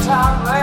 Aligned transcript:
small 0.00 0.55